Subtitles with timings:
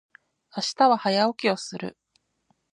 [0.57, 1.95] 明日は早起きをする。